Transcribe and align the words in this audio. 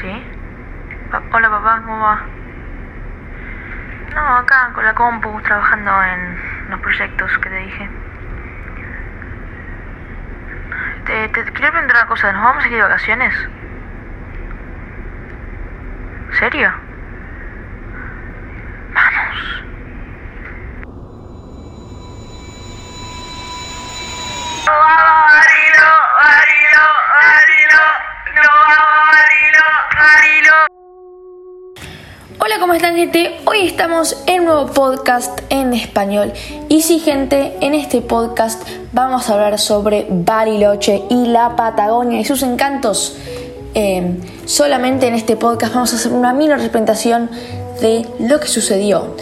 ¿Sí? 0.00 0.24
Hola 1.32 1.48
papá, 1.48 1.80
¿cómo 1.82 2.00
va? 2.00 2.20
No, 4.14 4.36
acá 4.36 4.70
con 4.74 4.84
la 4.84 4.94
compu, 4.94 5.40
trabajando 5.40 5.90
en 6.02 6.70
los 6.70 6.80
proyectos 6.80 7.38
que 7.38 7.48
te 7.48 7.56
dije. 7.56 7.90
Te, 11.06 11.28
te, 11.28 11.44
te 11.44 11.52
quiero 11.52 11.70
preguntar 11.70 11.96
una 11.96 12.06
cosa, 12.06 12.32
¿nos 12.32 12.42
vamos 12.42 12.64
a 12.64 12.66
ir 12.68 12.74
de 12.74 12.82
vacaciones? 12.82 13.34
¿Serio? 16.32 16.85
Hola, 32.56 32.62
¿cómo 32.62 32.72
están 32.72 32.96
gente? 32.96 33.36
Hoy 33.44 33.66
estamos 33.66 34.16
en 34.26 34.46
nuevo 34.46 34.68
podcast 34.68 35.40
en 35.50 35.74
español. 35.74 36.32
Y 36.70 36.80
sí, 36.80 37.00
gente, 37.00 37.54
en 37.60 37.74
este 37.74 38.00
podcast 38.00 38.66
vamos 38.92 39.28
a 39.28 39.34
hablar 39.34 39.58
sobre 39.58 40.06
Bariloche 40.08 41.02
y 41.10 41.26
la 41.26 41.54
Patagonia 41.54 42.18
y 42.18 42.24
sus 42.24 42.42
encantos. 42.42 43.18
Eh, 43.74 44.16
solamente 44.46 45.06
en 45.06 45.14
este 45.14 45.36
podcast 45.36 45.74
vamos 45.74 45.92
a 45.92 45.96
hacer 45.96 46.12
una 46.12 46.32
mini 46.32 46.54
representación 46.54 47.28
de 47.82 48.08
lo 48.20 48.40
que 48.40 48.48
sucedió. 48.48 49.14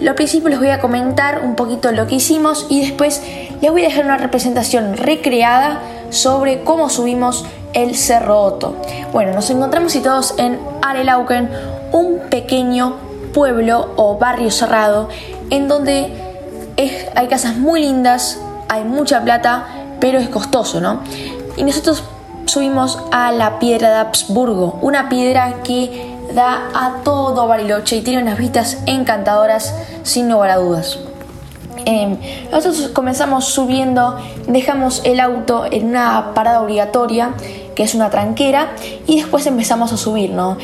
Lo 0.00 0.14
principio 0.14 0.48
les 0.48 0.60
voy 0.60 0.68
a 0.68 0.80
comentar 0.80 1.42
un 1.42 1.56
poquito 1.56 1.90
lo 1.90 2.06
que 2.06 2.14
hicimos 2.14 2.68
y 2.70 2.82
después 2.82 3.20
les 3.60 3.72
voy 3.72 3.82
a 3.82 3.88
dejar 3.88 4.04
una 4.04 4.16
representación 4.16 4.96
recreada 4.96 5.80
sobre 6.10 6.62
cómo 6.62 6.88
subimos 6.88 7.44
el 7.72 7.96
Cerro 7.96 8.40
Otto. 8.40 8.76
Bueno, 9.12 9.32
nos 9.34 9.50
encontramos 9.50 9.90
situados 9.90 10.34
en 10.38 10.58
Arelauken, 10.82 11.50
un 11.92 12.20
pequeño 12.30 12.96
pueblo 13.32 13.92
o 13.96 14.18
barrio 14.18 14.50
cerrado 14.50 15.08
en 15.50 15.68
donde 15.68 16.12
hay 17.14 17.28
casas 17.28 17.56
muy 17.56 17.80
lindas, 17.80 18.38
hay 18.68 18.84
mucha 18.84 19.22
plata, 19.22 19.66
pero 20.00 20.18
es 20.18 20.28
costoso, 20.28 20.80
¿no? 20.80 21.00
Y 21.56 21.64
nosotros 21.64 22.04
subimos 22.46 22.98
a 23.12 23.32
la 23.32 23.58
piedra 23.58 23.90
de 23.90 23.96
Habsburgo, 23.96 24.78
una 24.80 25.08
piedra 25.08 25.62
que 25.62 26.16
da 26.34 26.68
a 26.74 27.02
todo 27.04 27.46
Bariloche 27.46 27.96
y 27.96 28.00
tiene 28.02 28.22
unas 28.22 28.38
vistas 28.38 28.78
encantadoras 28.86 29.74
sin 30.02 30.30
lugar 30.30 30.50
a 30.50 30.56
dudas. 30.56 30.98
Em, 31.86 32.18
nosotros 32.52 32.90
comenzamos 32.92 33.46
subiendo, 33.46 34.18
dejamos 34.46 35.00
el 35.04 35.18
auto 35.20 35.64
en 35.70 35.86
una 35.86 36.34
parada 36.34 36.60
obligatoria, 36.60 37.30
que 37.74 37.82
es 37.82 37.94
una 37.94 38.10
tranquera, 38.10 38.68
y 39.06 39.20
después 39.20 39.46
empezamos 39.46 39.92
a 39.92 39.96
subir, 39.96 40.30
¿no? 40.30 40.58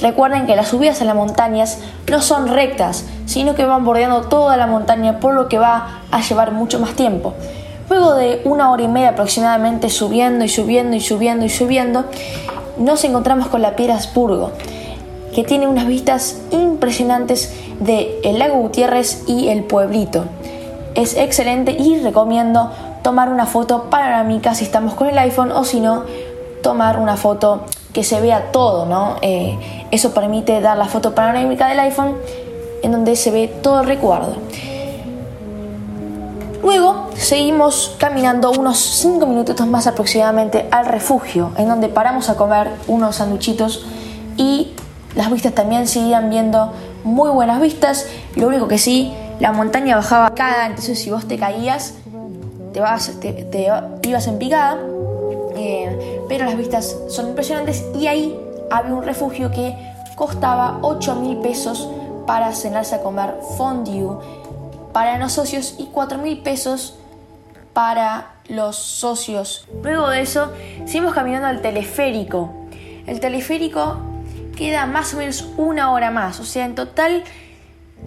Recuerden 0.00 0.46
que 0.46 0.56
las 0.56 0.68
subidas 0.68 1.00
a 1.00 1.04
las 1.04 1.14
montañas 1.14 1.78
no 2.10 2.20
son 2.20 2.48
rectas, 2.48 3.04
sino 3.26 3.54
que 3.54 3.64
van 3.64 3.84
bordeando 3.84 4.22
toda 4.22 4.56
la 4.56 4.66
montaña, 4.66 5.20
por 5.20 5.34
lo 5.34 5.48
que 5.48 5.58
va 5.58 6.02
a 6.10 6.20
llevar 6.20 6.52
mucho 6.52 6.80
más 6.80 6.94
tiempo. 6.94 7.34
Luego 7.88 8.14
de 8.14 8.40
una 8.44 8.70
hora 8.70 8.82
y 8.82 8.88
media 8.88 9.10
aproximadamente 9.10 9.90
subiendo 9.90 10.44
y 10.44 10.48
subiendo 10.48 10.96
y 10.96 11.00
subiendo 11.00 11.44
y 11.44 11.50
subiendo, 11.50 12.04
nos 12.78 13.04
encontramos 13.04 13.48
con 13.48 13.62
la 13.62 13.76
Piedra 13.76 14.00
Spurgo, 14.00 14.52
que 15.34 15.44
tiene 15.44 15.66
unas 15.66 15.86
vistas 15.86 16.40
impresionantes 16.50 17.54
de 17.80 18.20
el 18.24 18.38
lago 18.38 18.56
Gutiérrez 18.56 19.24
y 19.26 19.48
el 19.48 19.64
pueblito. 19.64 20.24
Es 20.94 21.16
excelente 21.16 21.72
y 21.72 22.00
recomiendo 22.00 22.70
tomar 23.02 23.28
una 23.28 23.46
foto 23.46 23.90
panorámica 23.90 24.54
si 24.54 24.64
estamos 24.64 24.94
con 24.94 25.08
el 25.08 25.18
iPhone 25.18 25.52
o 25.52 25.64
si 25.64 25.80
no, 25.80 26.04
tomar 26.62 26.98
una 26.98 27.16
foto 27.16 27.64
que 27.94 28.04
se 28.04 28.20
vea 28.20 28.52
todo, 28.52 28.84
¿no? 28.84 29.16
Eh, 29.22 29.56
eso 29.90 30.12
permite 30.12 30.60
dar 30.60 30.76
la 30.76 30.86
foto 30.86 31.14
panorámica 31.14 31.68
del 31.68 31.80
iPhone 31.80 32.16
en 32.82 32.92
donde 32.92 33.16
se 33.16 33.30
ve 33.30 33.48
todo 33.62 33.80
el 33.80 33.86
recuerdo. 33.86 34.36
Luego 36.62 37.10
seguimos 37.14 37.94
caminando 37.98 38.50
unos 38.50 38.78
5 38.78 39.26
minutos 39.26 39.66
más 39.66 39.86
aproximadamente 39.86 40.66
al 40.70 40.86
refugio, 40.86 41.52
en 41.56 41.68
donde 41.68 41.88
paramos 41.88 42.28
a 42.28 42.36
comer 42.36 42.70
unos 42.86 43.16
sanduchitos 43.16 43.86
y 44.36 44.72
las 45.14 45.30
vistas 45.30 45.54
también 45.54 45.86
seguían 45.86 46.30
viendo 46.30 46.72
muy 47.04 47.30
buenas 47.30 47.60
vistas. 47.60 48.06
Lo 48.34 48.48
único 48.48 48.66
que 48.66 48.78
sí, 48.78 49.14
la 49.40 49.52
montaña 49.52 49.94
bajaba 49.96 50.34
cada, 50.34 50.66
entonces 50.66 50.98
si 50.98 51.10
vos 51.10 51.28
te 51.28 51.38
caías, 51.38 51.94
te, 52.72 52.80
vas, 52.80 53.12
te, 53.20 53.70
ibas 54.02 54.26
en 54.26 54.38
picada. 54.38 54.78
Eh, 55.56 56.20
pero 56.28 56.44
las 56.44 56.56
vistas 56.56 56.96
son 57.08 57.28
impresionantes 57.28 57.84
y 57.94 58.06
ahí 58.06 58.38
había 58.70 58.94
un 58.94 59.04
refugio 59.04 59.50
que 59.50 59.76
costaba 60.16 60.78
8 60.82 61.14
mil 61.16 61.38
pesos 61.38 61.88
para 62.26 62.52
cenarse 62.52 62.94
a 62.94 63.02
comer 63.02 63.34
fondue 63.56 64.18
para 64.92 65.18
los 65.18 65.32
socios 65.32 65.74
y 65.78 65.86
4 65.86 66.18
mil 66.18 66.38
pesos 66.38 66.96
para 67.72 68.34
los 68.48 68.76
socios. 68.76 69.66
Luego 69.82 70.08
de 70.08 70.20
eso, 70.20 70.52
seguimos 70.86 71.14
caminando 71.14 71.48
al 71.48 71.60
teleférico. 71.60 72.52
El 73.06 73.20
teleférico 73.20 73.98
queda 74.56 74.86
más 74.86 75.14
o 75.14 75.18
menos 75.18 75.48
una 75.56 75.92
hora 75.92 76.10
más, 76.10 76.38
o 76.40 76.44
sea, 76.44 76.64
en 76.64 76.74
total 76.74 77.24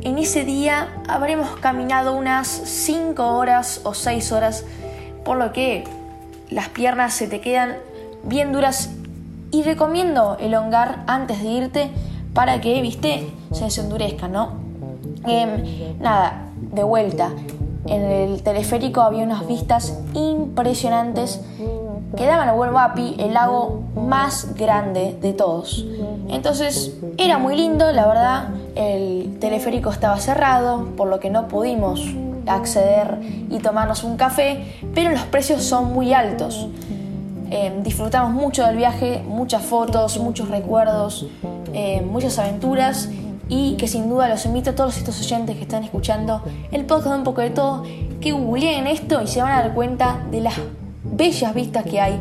en 0.01 0.17
ese 0.17 0.45
día 0.45 0.89
habremos 1.07 1.57
caminado 1.57 2.13
unas 2.13 2.47
5 2.47 3.35
horas 3.35 3.81
o 3.83 3.93
6 3.93 4.31
horas, 4.31 4.63
por 5.25 5.37
lo 5.37 5.51
que 5.51 5.83
las 6.49 6.69
piernas 6.69 7.13
se 7.13 7.27
te 7.27 7.41
quedan 7.41 7.75
bien 8.23 8.51
duras 8.51 8.91
y 9.51 9.63
recomiendo 9.63 10.37
elongar 10.39 11.03
antes 11.07 11.41
de 11.41 11.49
irte 11.49 11.91
para 12.33 12.61
que, 12.61 12.81
viste, 12.81 13.27
se 13.51 13.81
endurezca, 13.81 14.27
¿no? 14.27 14.51
Em, 15.25 15.99
nada, 15.99 16.49
de 16.73 16.83
vuelta. 16.83 17.31
En 17.85 18.03
el 18.03 18.43
teleférico 18.43 19.01
había 19.01 19.23
unas 19.23 19.47
vistas 19.47 19.97
impresionantes 20.13 21.41
que 22.15 22.25
daban 22.25 22.49
a 22.49 22.53
Huelvapi, 22.53 23.15
el 23.19 23.33
lago 23.33 23.83
más 23.95 24.55
grande 24.55 25.17
de 25.21 25.33
todos. 25.33 25.85
Entonces 26.29 26.97
era 27.17 27.37
muy 27.37 27.55
lindo, 27.55 27.91
la 27.91 28.07
verdad. 28.07 28.49
El 28.75 29.37
teleférico 29.39 29.89
estaba 29.89 30.17
cerrado, 30.17 30.85
por 30.97 31.07
lo 31.07 31.19
que 31.19 31.29
no 31.29 31.47
pudimos 31.47 32.01
acceder 32.47 33.19
y 33.49 33.59
tomarnos 33.59 34.03
un 34.03 34.17
café, 34.17 34.65
pero 34.93 35.11
los 35.11 35.23
precios 35.23 35.63
son 35.63 35.93
muy 35.93 36.13
altos. 36.13 36.67
Eh, 37.49 37.73
disfrutamos 37.83 38.31
mucho 38.31 38.65
del 38.65 38.75
viaje, 38.75 39.23
muchas 39.25 39.63
fotos, 39.63 40.19
muchos 40.19 40.49
recuerdos, 40.49 41.27
eh, 41.73 42.01
muchas 42.01 42.37
aventuras 42.39 43.09
y 43.49 43.75
que 43.77 43.87
sin 43.87 44.09
duda 44.09 44.27
los 44.27 44.45
invito 44.45 44.71
a 44.71 44.75
todos 44.75 44.97
estos 44.97 45.19
oyentes 45.21 45.55
que 45.55 45.61
están 45.61 45.83
escuchando 45.83 46.43
el 46.71 46.85
podcast 46.85 47.11
de 47.11 47.17
un 47.17 47.23
poco 47.23 47.41
de 47.41 47.49
todo, 47.51 47.83
que 48.19 48.33
googleen 48.33 48.87
esto 48.87 49.21
y 49.21 49.27
se 49.27 49.41
van 49.41 49.51
a 49.53 49.61
dar 49.61 49.73
cuenta 49.73 50.19
de 50.29 50.41
las 50.41 50.55
bellas 51.03 51.53
vistas 51.53 51.85
que 51.85 52.01
hay 52.01 52.19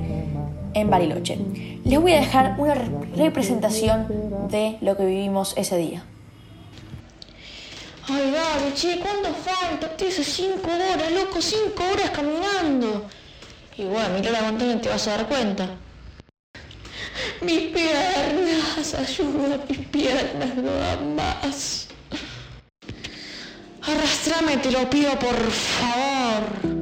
en 0.74 0.90
Bariloche. 0.90 1.38
Les 1.84 2.00
voy 2.00 2.12
a 2.12 2.16
dejar 2.16 2.54
una 2.58 2.74
representación 3.16 4.06
de 4.50 4.76
lo 4.80 4.96
que 4.96 5.06
vivimos 5.06 5.54
ese 5.56 5.76
día. 5.76 6.04
Ay, 8.08 8.30
dale, 8.30 8.72
che, 8.74 9.00
¿cuánto 9.00 9.34
falta? 9.34 9.96
Te 9.96 10.08
hace 10.08 10.22
cinco 10.22 10.70
horas, 10.70 11.10
loco, 11.10 11.42
cinco 11.42 11.82
horas 11.90 12.10
caminando. 12.10 13.04
Y 13.76 13.84
bueno, 13.84 14.10
mira 14.14 14.30
la 14.30 14.42
montaña 14.42 14.74
y 14.74 14.78
te 14.78 14.88
vas 14.88 15.08
a 15.08 15.16
dar 15.16 15.26
cuenta. 15.26 15.68
Mis 17.40 17.72
piernas, 17.72 18.94
ayuda, 18.94 19.58
mis 19.68 19.88
piernas 19.88 20.54
no 20.54 20.72
dan 20.72 21.16
más. 21.16 21.88
Arrastrame, 23.82 24.56
te 24.58 24.70
lo 24.70 24.88
pido 24.88 25.18
por 25.18 25.36
favor. 25.50 26.75